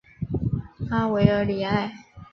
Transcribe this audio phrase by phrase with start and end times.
[0.89, 1.93] 拉韦尔里埃。